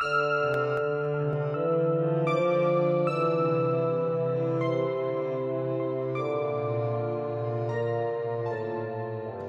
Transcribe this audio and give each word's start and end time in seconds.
Música 0.00 0.57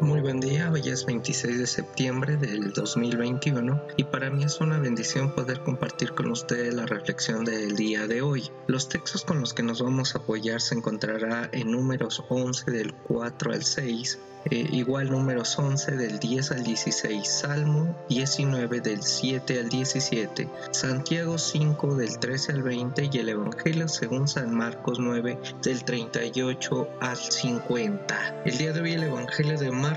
Muy 0.01 0.21
buen 0.21 0.39
día, 0.39 0.71
hoy 0.71 0.87
es 0.87 1.05
26 1.05 1.57
de 1.57 1.67
septiembre 1.67 2.37
del 2.37 2.71
2021 2.71 3.81
y 3.97 4.05
para 4.05 4.29
mí 4.29 4.45
es 4.45 4.61
una 4.61 4.79
bendición 4.79 5.35
poder 5.35 5.59
compartir 5.59 6.13
con 6.13 6.31
ustedes 6.31 6.73
la 6.73 6.85
reflexión 6.85 7.43
del 7.43 7.75
día 7.75 8.07
de 8.07 8.21
hoy. 8.21 8.49
Los 8.67 8.87
textos 8.87 9.25
con 9.25 9.41
los 9.41 9.53
que 9.53 9.61
nos 9.61 9.81
vamos 9.81 10.15
a 10.15 10.19
apoyar 10.19 10.61
se 10.61 10.75
encontrará 10.75 11.49
en 11.51 11.71
números 11.71 12.23
11 12.29 12.71
del 12.71 12.93
4 12.93 13.51
al 13.51 13.63
6, 13.63 14.19
eh, 14.51 14.69
igual 14.71 15.11
números 15.11 15.59
11 15.59 15.97
del 15.97 16.17
10 16.17 16.51
al 16.51 16.63
16, 16.63 17.27
Salmo 17.27 17.93
19 18.07 18.79
del 18.79 19.03
7 19.03 19.59
al 19.59 19.67
17, 19.67 20.47
Santiago 20.71 21.37
5 21.37 21.95
del 21.95 22.17
13 22.19 22.53
al 22.53 22.63
20 22.63 23.09
y 23.11 23.17
el 23.17 23.29
Evangelio 23.29 23.89
según 23.89 24.29
San 24.29 24.55
Marcos 24.55 24.97
9 24.97 25.37
del 25.61 25.83
38 25.83 26.87
al 27.01 27.17
50. 27.17 28.43
El 28.45 28.57
día 28.57 28.71
de 28.71 28.79
hoy 28.79 28.93
el 28.93 29.03
Evangelio 29.03 29.59
de 29.59 29.71
Marcos 29.71 29.88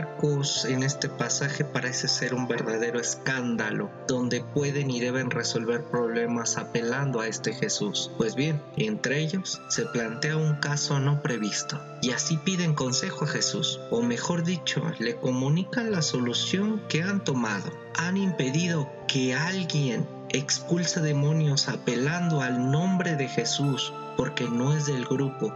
en 0.69 0.83
este 0.83 1.09
pasaje 1.09 1.65
parece 1.65 2.07
ser 2.07 2.35
un 2.35 2.47
verdadero 2.47 3.01
escándalo, 3.01 3.91
donde 4.07 4.43
pueden 4.43 4.91
y 4.91 5.01
deben 5.01 5.31
resolver 5.31 5.83
problemas 5.83 6.57
apelando 6.57 7.21
a 7.21 7.27
este 7.27 7.53
Jesús. 7.53 8.11
Pues 8.17 8.35
bien, 8.35 8.63
entre 8.77 9.19
ellos 9.19 9.61
se 9.69 9.85
plantea 9.87 10.37
un 10.37 10.55
caso 10.57 11.01
no 11.01 11.21
previsto 11.21 11.81
y 12.01 12.13
así 12.13 12.37
piden 12.37 12.75
consejo 12.75 13.25
a 13.25 13.29
Jesús, 13.29 13.81
o 13.91 14.01
mejor 14.03 14.45
dicho, 14.45 14.83
le 14.99 15.17
comunican 15.17 15.91
la 15.91 16.03
solución 16.03 16.81
que 16.89 17.03
han 17.03 17.25
tomado. 17.25 17.71
Han 17.97 18.17
impedido 18.17 18.89
que 19.09 19.35
alguien 19.35 20.07
expulse 20.31 21.01
demonios 21.01 21.69
apelando 21.69 22.41
al 22.41 22.71
nombre 22.71 23.17
de 23.17 23.29
Jesús 23.29 23.93
porque 24.17 24.45
no 24.45 24.73
es 24.73 24.87
del 24.87 25.05
grupo. 25.05 25.53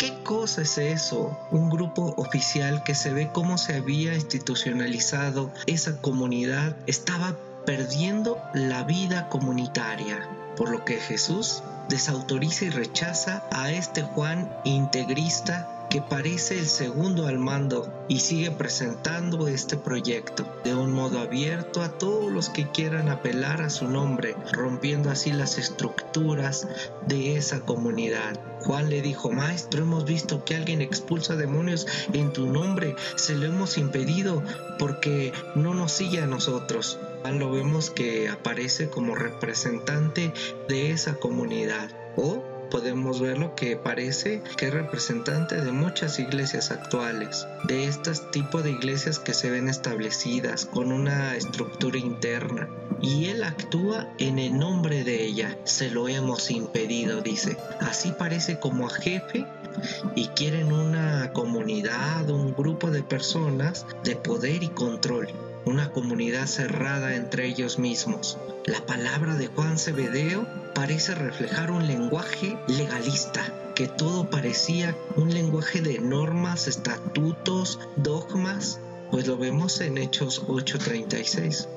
¿Qué 0.00 0.14
cosa 0.22 0.62
es 0.62 0.78
eso? 0.78 1.38
Un 1.50 1.68
grupo 1.68 2.14
oficial 2.16 2.82
que 2.84 2.94
se 2.94 3.12
ve 3.12 3.28
cómo 3.30 3.58
se 3.58 3.74
había 3.74 4.14
institucionalizado 4.14 5.52
esa 5.66 6.00
comunidad 6.00 6.74
estaba 6.86 7.36
perdiendo 7.66 8.40
la 8.54 8.84
vida 8.84 9.28
comunitaria, 9.28 10.26
por 10.56 10.70
lo 10.70 10.86
que 10.86 10.96
Jesús 10.96 11.62
desautoriza 11.90 12.64
y 12.64 12.70
rechaza 12.70 13.44
a 13.52 13.72
este 13.72 14.00
Juan 14.02 14.50
integrista 14.64 15.79
que 15.90 16.00
parece 16.00 16.56
el 16.58 16.66
segundo 16.66 17.26
al 17.26 17.38
mando 17.38 17.92
y 18.08 18.20
sigue 18.20 18.52
presentando 18.52 19.48
este 19.48 19.76
proyecto 19.76 20.46
de 20.62 20.74
un 20.74 20.92
modo 20.92 21.18
abierto 21.18 21.82
a 21.82 21.98
todos 21.98 22.30
los 22.30 22.48
que 22.48 22.70
quieran 22.70 23.08
apelar 23.08 23.60
a 23.60 23.70
su 23.70 23.88
nombre, 23.88 24.36
rompiendo 24.52 25.10
así 25.10 25.32
las 25.32 25.58
estructuras 25.58 26.68
de 27.08 27.36
esa 27.36 27.60
comunidad. 27.60 28.38
Juan 28.60 28.88
le 28.88 29.02
dijo, 29.02 29.32
Maestro, 29.32 29.82
hemos 29.82 30.04
visto 30.04 30.44
que 30.44 30.54
alguien 30.54 30.80
expulsa 30.80 31.34
demonios 31.34 31.88
en 32.12 32.32
tu 32.32 32.46
nombre, 32.46 32.94
se 33.16 33.34
lo 33.34 33.46
hemos 33.46 33.76
impedido 33.76 34.44
porque 34.78 35.32
no 35.56 35.74
nos 35.74 35.90
sigue 35.90 36.20
a 36.20 36.26
nosotros. 36.26 37.00
Juan 37.22 37.40
lo 37.40 37.50
vemos 37.50 37.90
que 37.90 38.28
aparece 38.28 38.88
como 38.88 39.16
representante 39.16 40.32
de 40.68 40.92
esa 40.92 41.14
comunidad. 41.14 41.90
O 42.16 42.59
podemos 42.70 43.20
ver 43.20 43.38
lo 43.38 43.54
que 43.54 43.76
parece 43.76 44.42
que 44.56 44.68
es 44.68 44.72
representante 44.72 45.60
de 45.60 45.72
muchas 45.72 46.18
iglesias 46.18 46.70
actuales, 46.70 47.46
de 47.64 47.84
estas 47.84 48.30
tipo 48.30 48.62
de 48.62 48.70
iglesias 48.70 49.18
que 49.18 49.34
se 49.34 49.50
ven 49.50 49.68
establecidas 49.68 50.66
con 50.66 50.92
una 50.92 51.36
estructura 51.36 51.98
interna. 51.98 52.68
Y 53.02 53.26
él 53.26 53.44
actúa 53.44 54.08
en 54.18 54.38
el 54.38 54.58
nombre 54.58 55.04
de 55.04 55.24
ella. 55.24 55.56
Se 55.64 55.90
lo 55.90 56.08
hemos 56.08 56.50
impedido, 56.50 57.22
dice. 57.22 57.56
Así 57.80 58.12
parece 58.12 58.58
como 58.58 58.86
a 58.86 58.90
jefe 58.90 59.46
y 60.14 60.28
quieren 60.28 60.72
una 60.72 61.32
comunidad, 61.32 62.28
un 62.30 62.54
grupo 62.54 62.90
de 62.90 63.02
personas 63.02 63.86
de 64.04 64.16
poder 64.16 64.62
y 64.62 64.68
control 64.68 65.28
una 65.64 65.92
comunidad 65.92 66.46
cerrada 66.46 67.14
entre 67.14 67.46
ellos 67.46 67.78
mismos. 67.78 68.38
La 68.64 68.84
palabra 68.86 69.34
de 69.34 69.48
Juan 69.48 69.78
Cebedeo 69.78 70.46
parece 70.74 71.14
reflejar 71.14 71.70
un 71.70 71.86
lenguaje 71.86 72.58
legalista, 72.66 73.42
que 73.74 73.88
todo 73.88 74.28
parecía 74.30 74.96
un 75.16 75.32
lenguaje 75.32 75.80
de 75.80 75.98
normas, 75.98 76.68
estatutos, 76.68 77.78
dogmas, 77.96 78.80
pues 79.10 79.26
lo 79.26 79.36
vemos 79.36 79.80
en 79.80 79.98
Hechos 79.98 80.42
8:36. 80.46 81.68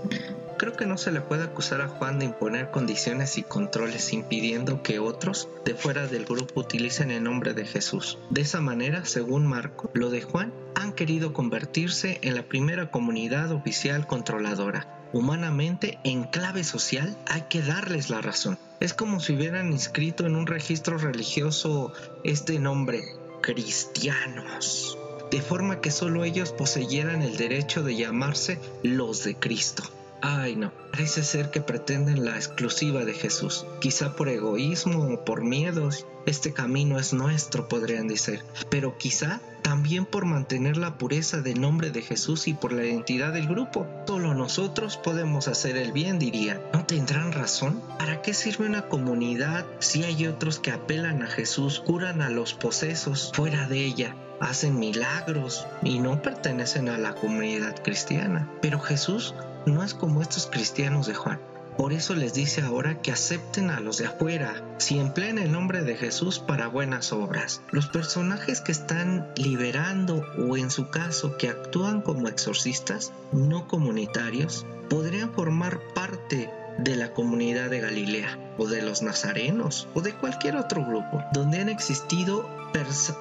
Creo 0.57 0.73
que 0.73 0.85
no 0.85 0.97
se 0.97 1.11
le 1.11 1.19
puede 1.19 1.43
acusar 1.43 1.81
a 1.81 1.87
Juan 1.87 2.19
de 2.19 2.25
imponer 2.25 2.71
condiciones 2.71 3.37
y 3.37 3.43
controles 3.43 4.13
impidiendo 4.13 4.81
que 4.83 4.99
otros 4.99 5.49
de 5.65 5.73
fuera 5.73 6.07
del 6.07 6.25
grupo 6.25 6.61
utilicen 6.61 7.11
el 7.11 7.23
nombre 7.23 7.53
de 7.53 7.65
Jesús. 7.65 8.17
De 8.29 8.41
esa 8.41 8.61
manera, 8.61 9.03
según 9.03 9.45
Marco, 9.47 9.89
lo 9.93 10.09
de 10.09 10.21
Juan 10.21 10.53
han 10.75 10.93
querido 10.93 11.33
convertirse 11.33 12.19
en 12.21 12.35
la 12.35 12.43
primera 12.43 12.91
comunidad 12.91 13.51
oficial 13.51 14.07
controladora. 14.07 14.87
Humanamente, 15.11 15.99
en 16.03 16.23
clave 16.23 16.63
social, 16.63 17.17
hay 17.27 17.43
que 17.49 17.61
darles 17.61 18.09
la 18.09 18.21
razón. 18.21 18.57
Es 18.83 18.93
como 18.93 19.21
si 19.21 19.31
hubieran 19.31 19.71
inscrito 19.71 20.25
en 20.25 20.35
un 20.35 20.45
registro 20.45 20.97
religioso 20.97 21.93
este 22.25 22.59
nombre, 22.59 23.01
cristianos, 23.41 24.97
de 25.31 25.41
forma 25.41 25.79
que 25.79 25.89
solo 25.89 26.25
ellos 26.25 26.51
poseyeran 26.51 27.21
el 27.21 27.37
derecho 27.37 27.81
de 27.81 27.95
llamarse 27.95 28.59
los 28.83 29.23
de 29.23 29.35
Cristo. 29.35 29.83
Ay 30.25 30.55
no, 30.55 30.71
parece 30.91 31.21
ser 31.21 31.51
que 31.51 31.59
pretenden 31.59 32.23
la 32.23 32.37
exclusiva 32.37 33.03
de 33.03 33.13
Jesús. 33.13 33.65
Quizá 33.81 34.15
por 34.15 34.29
egoísmo 34.29 35.13
o 35.13 35.25
por 35.25 35.43
miedos. 35.43 36.07
Este 36.25 36.53
camino 36.53 36.97
es 36.97 37.11
nuestro, 37.11 37.67
podrían 37.67 38.07
decir. 38.07 38.41
Pero 38.69 38.97
quizá 38.97 39.41
también 39.63 40.05
por 40.05 40.23
mantener 40.23 40.77
la 40.77 40.97
pureza 40.97 41.41
del 41.41 41.59
nombre 41.59 41.91
de 41.91 42.01
Jesús 42.01 42.47
y 42.47 42.53
por 42.53 42.71
la 42.71 42.85
identidad 42.85 43.33
del 43.33 43.49
grupo. 43.49 43.85
Solo 44.07 44.33
nosotros 44.33 44.95
podemos 44.95 45.49
hacer 45.49 45.75
el 45.75 45.91
bien, 45.91 46.19
diría. 46.19 46.61
¿No 46.71 46.85
tendrán 46.85 47.33
razón? 47.33 47.81
¿Para 47.99 48.21
qué 48.21 48.33
sirve 48.33 48.65
una 48.65 48.87
comunidad 48.87 49.65
si 49.79 50.05
hay 50.05 50.25
otros 50.27 50.57
que 50.57 50.71
apelan 50.71 51.21
a 51.21 51.27
Jesús, 51.27 51.81
curan 51.81 52.21
a 52.21 52.29
los 52.29 52.53
posesos 52.53 53.33
fuera 53.33 53.67
de 53.67 53.83
ella? 53.83 54.15
Hacen 54.39 54.79
milagros 54.79 55.65
y 55.83 55.99
no 55.99 56.21
pertenecen 56.21 56.89
a 56.89 56.97
la 56.97 57.15
comunidad 57.15 57.81
cristiana. 57.83 58.49
Pero 58.61 58.79
Jesús 58.79 59.35
no 59.65 59.83
es 59.83 59.93
como 59.93 60.21
estos 60.21 60.47
cristianos 60.47 61.07
de 61.07 61.13
Juan. 61.13 61.39
Por 61.77 61.91
eso 61.91 62.13
les 62.13 62.35
dice 62.35 62.61
ahora 62.61 63.01
que 63.01 63.11
acepten 63.11 63.71
a 63.71 63.79
los 63.79 63.97
de 63.97 64.05
afuera, 64.05 64.63
si 64.77 64.99
emplean 64.99 65.39
el 65.39 65.51
nombre 65.51 65.81
de 65.81 65.95
Jesús 65.95 66.37
para 66.37 66.67
buenas 66.67 67.11
obras. 67.11 67.61
Los 67.71 67.87
personajes 67.87 68.61
que 68.61 68.71
están 68.71 69.27
liberando 69.35 70.23
o 70.37 70.55
en 70.55 70.69
su 70.69 70.89
caso 70.89 71.35
que 71.37 71.49
actúan 71.49 72.01
como 72.01 72.27
exorcistas 72.27 73.11
no 73.31 73.67
comunitarios 73.67 74.67
podrían 74.87 75.33
formar 75.33 75.79
parte 75.95 76.51
de 76.77 76.95
la 76.95 77.11
comunidad 77.13 77.69
de 77.69 77.79
Galilea 77.79 78.37
o 78.57 78.67
de 78.67 78.81
los 78.81 79.01
nazarenos 79.01 79.87
o 79.93 80.01
de 80.01 80.13
cualquier 80.13 80.55
otro 80.55 80.85
grupo 80.85 81.23
donde 81.33 81.59
han 81.59 81.69
existido 81.69 82.47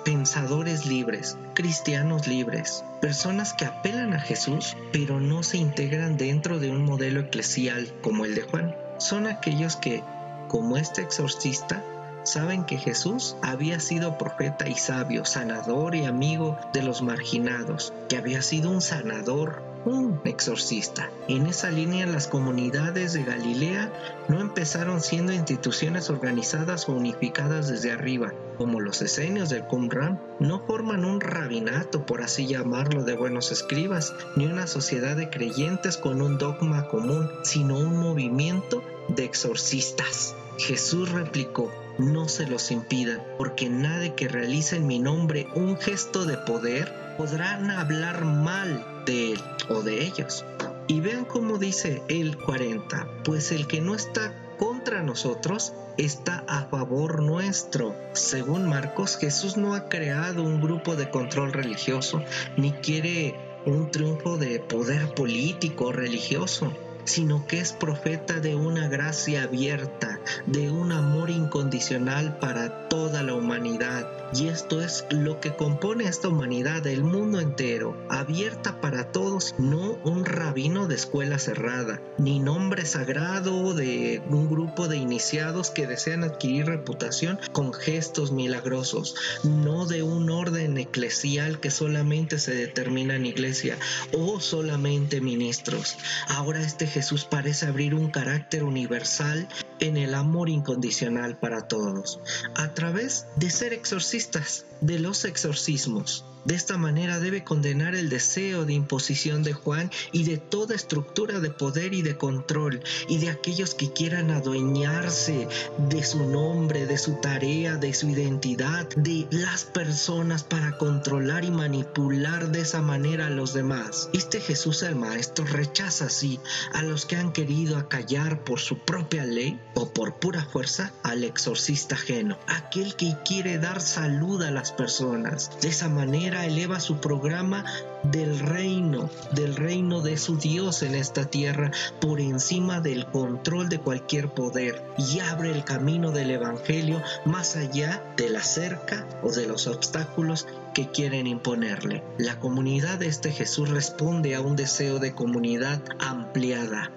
pensadores 0.05 0.87
libres, 0.87 1.37
cristianos 1.55 2.27
libres, 2.27 2.85
personas 3.01 3.53
que 3.53 3.65
apelan 3.65 4.15
a 4.15 4.21
Jesús 4.21 4.77
pero 4.93 5.21
no 5.21 5.43
se 5.43 5.59
integran 5.59 6.17
dentro 6.17 6.59
de 6.59 6.71
un 6.71 6.85
modelo 6.85 7.21
eclesial 7.21 7.93
como 8.03 8.25
el 8.25 8.35
de 8.35 8.43
Juan. 8.43 8.75
Son 8.99 9.27
aquellos 9.27 9.77
que, 9.77 10.03
como 10.49 10.77
este 10.77 11.03
exorcista, 11.03 11.85
saben 12.25 12.65
que 12.65 12.79
Jesús 12.79 13.37
había 13.43 13.81
sido 13.81 14.17
profeta 14.19 14.69
y 14.69 14.75
sabio, 14.75 15.25
sanador 15.25 15.95
y 15.95 16.05
amigo 16.05 16.59
de 16.73 16.83
los 16.83 17.03
marginados, 17.03 17.93
que 18.09 18.17
había 18.17 18.43
sido 18.43 18.71
un 18.71 18.81
sanador 18.81 19.63
un 19.85 20.21
exorcista. 20.25 21.11
En 21.29 21.47
esa 21.47 21.71
línea 21.71 22.07
las 22.07 22.29
comunidades 22.29 23.13
de 23.13 23.25
Galilea 23.25 23.93
no 24.29 24.41
empezaron 24.41 25.01
siendo 25.01 25.33
instituciones 25.33 26.11
organizadas 26.11 26.89
o 26.89 26.93
unificadas 26.93 27.69
desde 27.69 27.93
arriba, 27.93 28.33
como 28.59 28.81
los 28.81 29.03
esenios 29.03 29.49
del 29.51 29.67
Qumran, 29.67 30.21
no 30.39 30.65
forman 30.67 31.05
un 31.05 31.21
rabinato, 31.21 32.07
por 32.07 32.23
así 32.23 32.47
llamarlo, 32.47 33.05
de 33.05 33.17
buenos 33.17 33.51
escribas, 33.51 34.15
ni 34.37 34.47
una 34.47 34.67
sociedad 34.67 35.17
de 35.17 35.31
creyentes 35.31 35.97
con 35.97 36.23
un 36.23 36.39
dogma 36.39 36.89
común, 36.89 37.29
sino 37.43 37.79
un 37.79 37.97
movimiento 37.97 38.83
de 39.09 39.25
exorcistas. 39.25 40.37
Jesús 40.59 41.11
replicó, 41.11 41.73
no 41.99 42.29
se 42.29 42.47
los 42.47 42.71
impidan, 42.71 43.23
porque 43.37 43.69
nadie 43.69 44.15
que 44.15 44.29
realice 44.29 44.77
en 44.77 44.87
mi 44.87 44.99
nombre 44.99 45.49
un 45.55 45.77
gesto 45.77 46.25
de 46.25 46.37
poder 46.39 46.93
podrán 47.17 47.71
hablar 47.71 48.25
mal 48.25 48.92
de 49.07 49.33
él 49.33 49.41
o 49.69 49.83
de 49.83 50.05
ellos. 50.05 50.45
Y 50.89 51.01
vean 51.01 51.25
cómo 51.25 51.59
dice 51.59 52.03
el 52.09 52.37
40, 52.37 53.09
pues 53.25 53.53
el 53.53 53.67
que 53.67 53.81
no 53.81 53.95
está 53.95 54.35
contra 54.59 55.03
nosotros 55.03 55.73
está 55.97 56.45
a 56.49 56.67
favor 56.67 57.23
nuestro. 57.23 57.95
Según 58.13 58.69
Marcos, 58.69 59.17
Jesús 59.17 59.57
no 59.57 59.75
ha 59.75 59.89
creado 59.89 60.43
un 60.43 60.61
grupo 60.61 60.97
de 60.97 61.11
control 61.11 61.53
religioso, 61.53 62.23
ni 62.57 62.73
quiere 62.73 63.35
un 63.65 63.91
triunfo 63.91 64.39
de 64.39 64.59
poder 64.59 65.15
político 65.15 65.87
o 65.87 65.93
religioso. 65.93 66.73
Sino 67.05 67.47
que 67.47 67.61
es 67.61 67.73
profeta 67.73 68.41
de 68.41 68.55
una 68.55 68.89
gracia 68.89 69.45
abierta, 69.45 70.21
de 70.47 70.71
un 70.71 70.93
amor 70.93 71.31
incondicional 71.31 72.39
para 72.39 72.89
toda 72.89 73.23
la 73.23 73.35
humanidad. 73.35 74.09
Y 74.35 74.49
esto 74.49 74.81
es 74.81 75.05
lo 75.11 75.41
que 75.41 75.55
compone 75.55 76.05
esta 76.05 76.29
humanidad, 76.29 76.87
el 76.87 77.05
mundo 77.05 77.39
entero, 77.39 78.03
abierta 78.09 78.81
para 78.81 79.13
todos, 79.13 79.55
no 79.59 79.99
un 80.05 80.25
rabino 80.25 80.87
de 80.87 80.95
escuela 80.95 81.39
cerrada, 81.39 82.01
ni 82.17 82.39
nombre 82.39 82.87
sagrado 82.87 83.75
de 83.75 84.23
un 84.31 84.49
grupo 84.49 84.89
de 84.89 84.97
iniciados 84.97 85.71
que 85.71 85.87
desean 85.87 86.25
adquirir 86.25 86.65
reputación 86.65 87.39
con 87.53 87.75
gestos 87.75 88.33
milagrosos, 88.33 89.15
no 89.45 89.85
de 89.87 90.03
un 90.03 90.31
orden 90.31 90.79
eclesial 90.79 91.61
que 91.61 91.71
solamente 91.71 92.39
se 92.39 92.55
determina 92.55 93.17
en 93.17 93.27
iglesia 93.27 93.77
o 94.13 94.41
solamente 94.41 95.21
ministros. 95.21 95.99
Ahora 96.29 96.63
este 96.63 96.87
Jesús 96.93 97.25
parece 97.25 97.67
abrir 97.67 97.95
un 97.95 98.11
carácter 98.11 98.63
universal 98.65 99.49
en 99.81 99.97
el 99.97 100.15
amor 100.15 100.51
incondicional 100.51 101.39
para 101.39 101.67
todos, 101.67 102.21
a 102.55 102.75
través 102.75 103.27
de 103.37 103.51
ser 103.51 103.73
exorcistas, 103.73 104.67
de 104.83 104.99
los 104.99 105.25
exorcismos. 105.25 106.27
De 106.45 106.57
esta 106.57 106.77
manera 106.77 107.21
debe 107.21 107.45
condenar 107.45 107.95
el 107.95 108.09
deseo 108.09 108.65
de 108.65 108.73
imposición 108.73 109.45
de 109.45 109.53
Juan 109.53 109.93
y 110.11 110.25
de 110.25 110.39
toda 110.39 110.75
estructura 110.75 111.39
de 111.39 111.51
poder 111.51 111.95
y 111.95 112.03
de 112.03 112.17
control 112.17 112.83
y 113.09 113.19
de 113.19 113.31
aquellos 113.31 113.77
que 113.77 113.93
quieran 113.93 114.33
adueñarse 114.33 115.47
de 115.89 116.03
su 116.03 116.29
nombre, 116.29 116.87
de 116.87 116.99
su 116.99 117.21
tarea, 117.21 117.77
de 117.77 117.95
su 117.95 118.09
identidad, 118.09 118.89
de 118.97 119.29
las 119.31 119.65
personas 119.65 120.43
para 120.43 120.79
controlar 120.79 121.45
y 121.45 121.53
manipular 121.53 122.51
de 122.51 122.63
esa 122.63 122.83
manera 122.83 123.29
a 123.29 123.31
los 123.31 123.55
demás. 123.55 124.11
Este 124.13 124.41
Jesús 124.41 124.83
el 124.83 124.97
Maestro 124.97 125.45
rechaza 125.45 126.07
así 126.07 126.41
a 126.73 126.83
los 126.83 127.07
que 127.07 127.15
han 127.15 127.33
querido 127.33 127.77
acallar 127.77 128.43
por 128.43 128.59
su 128.59 128.79
propia 128.79 129.25
ley 129.25 129.61
o 129.75 129.93
por 129.93 130.17
pura 130.17 130.45
fuerza 130.45 130.93
al 131.05 131.23
exorcista 131.23 131.95
ajeno, 131.95 132.37
aquel 132.49 132.97
que 132.97 133.17
quiere 133.25 133.59
dar 133.59 133.81
salud 133.81 134.43
a 134.43 134.51
las 134.51 134.72
personas. 134.73 135.51
De 135.61 135.69
esa 135.69 135.89
manera 135.89 136.45
eleva 136.47 136.81
su 136.81 136.99
programa 136.99 137.65
del 138.03 138.39
reino, 138.39 139.11
del 139.33 139.57
reino 139.57 140.01
de 140.01 140.17
su 140.17 140.37
Dios 140.37 140.83
en 140.83 140.95
esta 140.95 141.27
tierra 141.27 141.71
por 142.01 142.21
encima 142.21 142.81
del 142.81 143.07
control 143.07 143.69
de 143.69 143.79
cualquier 143.79 144.29
poder 144.29 144.83
y 144.99 145.21
abre 145.21 145.53
el 145.53 145.65
camino 145.65 146.11
del 146.11 146.31
Evangelio 146.31 147.03
más 147.25 147.57
allá 147.57 148.03
de 148.17 148.31
la 148.31 148.43
cerca 148.43 149.07
o 149.23 149.31
de 149.31 149.47
los 149.47 149.67
obstáculos 149.67 150.47
que 150.75 150.91
quieren 150.91 151.27
imponerle. 151.27 152.03
La 152.19 152.39
comunidad 152.39 152.99
de 152.99 153.07
este 153.07 153.31
Jesús 153.31 153.69
responde 153.69 154.35
a 154.35 154.41
un 154.41 154.57
deseo 154.57 154.99
de 154.99 155.15
comunidad 155.15 155.81
ampliada 155.99 156.91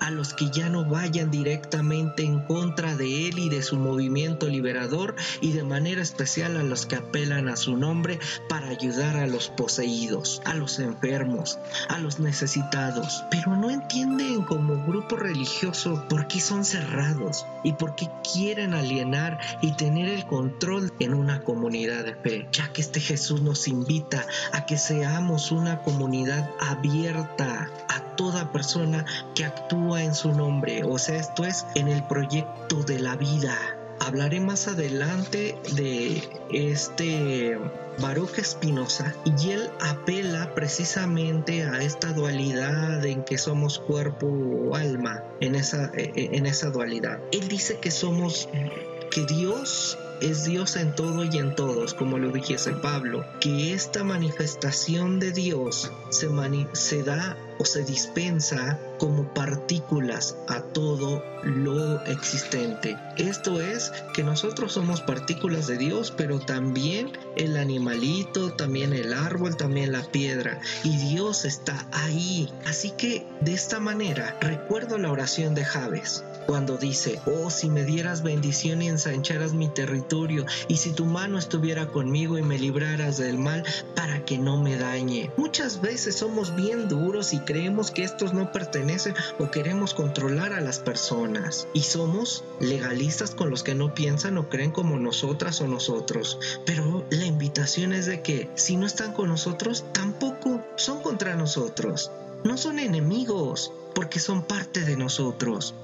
a 0.00 0.10
los 0.10 0.34
que 0.34 0.50
ya 0.50 0.68
no 0.68 0.84
vayan 0.84 1.30
directamente 1.30 2.24
en 2.24 2.40
contra 2.40 2.96
de 2.96 3.28
él 3.28 3.38
y 3.38 3.48
de 3.48 3.62
su 3.62 3.76
movimiento 3.76 4.48
liberador 4.48 5.14
y 5.40 5.52
de 5.52 5.64
manera 5.64 6.02
especial 6.02 6.56
a 6.56 6.62
los 6.62 6.86
que 6.86 6.96
apelan 6.96 7.48
a 7.48 7.56
su 7.56 7.76
nombre 7.76 8.18
para 8.48 8.68
ayudar 8.68 9.16
a 9.16 9.26
los 9.26 9.48
poseídos, 9.48 10.42
a 10.50 10.54
los 10.54 10.80
enfermos, 10.80 11.60
a 11.88 11.98
los 11.98 12.18
necesitados, 12.18 13.24
pero 13.30 13.54
no 13.54 13.70
entienden 13.70 14.42
como 14.42 14.84
grupo 14.84 15.14
religioso 15.14 16.04
por 16.08 16.26
qué 16.26 16.40
son 16.40 16.64
cerrados 16.64 17.46
y 17.62 17.74
por 17.74 17.94
qué 17.94 18.08
quieren 18.32 18.74
alienar 18.74 19.38
y 19.62 19.72
tener 19.72 20.08
el 20.08 20.26
control 20.26 20.92
en 20.98 21.14
una 21.14 21.42
comunidad 21.42 22.04
de 22.04 22.16
fe, 22.16 22.48
ya 22.50 22.72
que 22.72 22.80
este 22.80 22.98
Jesús 22.98 23.42
nos 23.42 23.68
invita 23.68 24.26
a 24.52 24.66
que 24.66 24.76
seamos 24.76 25.52
una 25.52 25.82
comunidad 25.82 26.50
abierta 26.58 27.70
a 27.88 28.16
toda 28.16 28.50
persona 28.50 29.04
que 29.36 29.44
actúa 29.44 30.02
en 30.02 30.16
su 30.16 30.32
nombre, 30.32 30.82
o 30.82 30.98
sea, 30.98 31.16
esto 31.16 31.44
es 31.44 31.64
en 31.76 31.86
el 31.86 32.02
proyecto 32.02 32.82
de 32.82 32.98
la 32.98 33.14
vida. 33.14 33.56
Hablaré 34.00 34.40
más 34.40 34.66
adelante 34.66 35.56
de 35.76 36.22
este 36.52 37.58
Baruch 37.98 38.38
Espinosa 38.38 39.14
y 39.24 39.50
él 39.50 39.70
apela 39.80 40.54
precisamente 40.54 41.64
a 41.64 41.82
esta 41.82 42.12
dualidad 42.12 43.04
en 43.04 43.22
que 43.24 43.36
somos 43.36 43.78
cuerpo 43.78 44.26
o 44.26 44.74
alma, 44.74 45.22
en 45.40 45.54
esa, 45.54 45.90
en 45.94 46.46
esa 46.46 46.70
dualidad. 46.70 47.20
Él 47.30 47.48
dice 47.48 47.78
que 47.78 47.90
somos, 47.90 48.48
que 49.10 49.26
Dios 49.26 49.98
es 50.20 50.44
Dios 50.44 50.76
en 50.76 50.94
todo 50.94 51.24
y 51.24 51.38
en 51.38 51.54
todos, 51.54 51.94
como 51.94 52.18
lo 52.18 52.30
dijese 52.30 52.72
Pablo, 52.72 53.24
que 53.40 53.74
esta 53.74 54.04
manifestación 54.04 55.18
de 55.18 55.32
Dios 55.32 55.92
se, 56.10 56.28
se 56.72 57.02
da 57.02 57.36
o 57.60 57.64
se 57.66 57.84
dispensa 57.84 58.78
como 58.98 59.34
partículas 59.34 60.34
a 60.48 60.62
todo 60.62 61.22
lo 61.42 62.02
existente. 62.06 62.96
Esto 63.18 63.60
es 63.60 63.92
que 64.14 64.24
nosotros 64.24 64.72
somos 64.72 65.02
partículas 65.02 65.66
de 65.66 65.76
Dios, 65.76 66.10
pero 66.16 66.40
también 66.40 67.12
el 67.36 67.58
animalito, 67.58 68.54
también 68.54 68.94
el 68.94 69.12
árbol, 69.12 69.58
también 69.58 69.92
la 69.92 70.02
piedra. 70.02 70.58
Y 70.84 70.96
Dios 70.96 71.44
está 71.44 71.86
ahí. 71.92 72.50
Así 72.66 72.92
que 72.92 73.26
de 73.42 73.52
esta 73.52 73.78
manera 73.78 74.38
recuerdo 74.40 74.96
la 74.96 75.12
oración 75.12 75.54
de 75.54 75.64
Javes 75.66 76.24
cuando 76.46 76.76
dice, 76.78 77.20
oh, 77.26 77.48
si 77.48 77.70
me 77.70 77.84
dieras 77.84 78.24
bendición 78.24 78.82
y 78.82 78.88
ensancharas 78.88 79.52
mi 79.52 79.68
territorio, 79.68 80.46
y 80.66 80.78
si 80.78 80.90
tu 80.90 81.04
mano 81.04 81.38
estuviera 81.38 81.86
conmigo 81.86 82.38
y 82.38 82.42
me 82.42 82.58
libraras 82.58 83.18
del 83.18 83.38
mal 83.38 83.62
para 83.94 84.24
que 84.24 84.36
no 84.36 84.60
me 84.60 84.76
dañe. 84.76 85.30
Muchas 85.36 85.80
veces 85.80 86.16
somos 86.16 86.56
bien 86.56 86.88
duros 86.88 87.32
y 87.34 87.38
creemos 87.50 87.90
que 87.90 88.04
estos 88.04 88.32
no 88.32 88.52
pertenecen 88.52 89.12
o 89.40 89.50
queremos 89.50 89.92
controlar 89.92 90.52
a 90.52 90.60
las 90.60 90.78
personas. 90.78 91.66
Y 91.74 91.82
somos 91.82 92.44
legalistas 92.60 93.32
con 93.32 93.50
los 93.50 93.64
que 93.64 93.74
no 93.74 93.92
piensan 93.92 94.38
o 94.38 94.48
creen 94.48 94.70
como 94.70 95.00
nosotras 95.00 95.60
o 95.60 95.66
nosotros. 95.66 96.38
Pero 96.64 97.04
la 97.10 97.26
invitación 97.26 97.92
es 97.92 98.06
de 98.06 98.22
que 98.22 98.48
si 98.54 98.76
no 98.76 98.86
están 98.86 99.14
con 99.14 99.28
nosotros, 99.28 99.84
tampoco 99.92 100.64
son 100.76 101.02
contra 101.02 101.34
nosotros. 101.34 102.12
No 102.44 102.56
son 102.56 102.78
enemigos, 102.78 103.72
porque 103.96 104.20
son 104.20 104.44
parte 104.44 104.82
de 104.82 104.96
nosotros. 104.96 105.74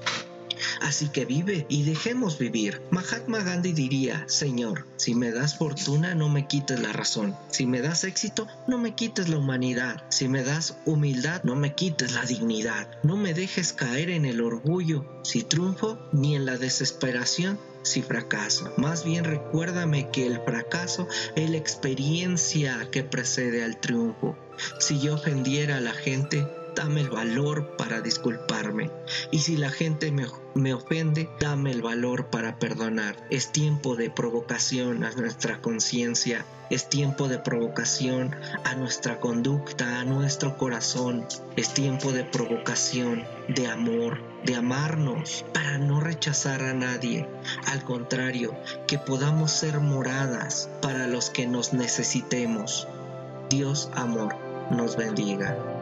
Así 0.81 1.09
que 1.09 1.25
vive 1.25 1.65
y 1.69 1.83
dejemos 1.83 2.37
vivir. 2.37 2.81
Mahatma 2.91 3.43
Gandhi 3.43 3.73
diría, 3.73 4.25
Señor, 4.27 4.87
si 4.97 5.15
me 5.15 5.31
das 5.31 5.57
fortuna 5.57 6.15
no 6.15 6.29
me 6.29 6.47
quites 6.47 6.79
la 6.79 6.93
razón. 6.93 7.35
Si 7.51 7.65
me 7.65 7.81
das 7.81 8.03
éxito 8.03 8.47
no 8.67 8.77
me 8.77 8.95
quites 8.95 9.29
la 9.29 9.37
humanidad. 9.37 10.03
Si 10.09 10.27
me 10.27 10.43
das 10.43 10.77
humildad 10.85 11.43
no 11.43 11.55
me 11.55 11.73
quites 11.73 12.13
la 12.13 12.25
dignidad. 12.25 12.89
No 13.03 13.17
me 13.17 13.33
dejes 13.33 13.73
caer 13.73 14.09
en 14.09 14.25
el 14.25 14.41
orgullo 14.41 15.05
si 15.23 15.43
triunfo 15.43 15.99
ni 16.11 16.35
en 16.35 16.45
la 16.45 16.57
desesperación 16.57 17.59
si 17.87 18.01
fracaso. 18.01 18.73
Más 18.77 19.03
bien 19.03 19.23
recuérdame 19.23 20.09
que 20.11 20.27
el 20.27 20.39
fracaso 20.41 21.07
es 21.35 21.49
la 21.49 21.57
experiencia 21.57 22.87
que 22.91 23.03
precede 23.03 23.63
al 23.63 23.79
triunfo. 23.79 24.37
Si 24.79 24.99
yo 24.99 25.15
ofendiera 25.15 25.77
a 25.77 25.81
la 25.81 25.93
gente, 25.93 26.45
dame 26.77 27.01
el 27.01 27.09
valor 27.09 27.75
para 27.75 28.01
disculparme. 28.01 28.91
Y 29.31 29.39
si 29.39 29.57
la 29.57 29.71
gente 29.71 30.11
me, 30.11 30.27
me, 30.53 30.75
ofende, 30.75 31.27
dame 31.39 31.71
el 31.71 31.81
valor 31.81 32.27
para 32.27 32.59
perdonar. 32.59 33.15
Es 33.31 33.51
tiempo 33.51 33.95
de 33.95 34.11
provocación 34.11 35.03
a 35.03 35.11
nuestra 35.11 35.59
conciencia. 35.59 36.45
Es 36.69 36.87
tiempo 36.87 37.27
de 37.29 37.39
provocación 37.39 38.35
a 38.63 38.75
nuestra 38.75 39.19
conducta, 39.19 40.01
a 40.01 40.05
nuestro 40.05 40.55
corazón. 40.57 41.25
Es 41.55 41.73
tiempo 41.73 42.11
de 42.11 42.23
provocación, 42.23 43.23
de 43.47 43.67
amor, 43.67 44.21
de 44.45 44.55
amarnos, 44.55 45.45
para 45.53 45.79
no 45.79 45.99
rechazar 45.99 46.61
a 46.61 46.73
nadie. 46.73 47.27
Al 47.65 47.83
contrario, 47.83 48.55
que 48.85 48.99
podamos 48.99 49.51
ser 49.51 49.79
moradas 49.79 50.69
para 50.81 51.07
los 51.07 51.31
que 51.31 51.47
nos 51.47 51.73
necesitemos. 51.73 52.87
Dios 53.49 53.89
amor 53.95 54.35
nos 54.69 54.95
bendiga. 54.95 55.76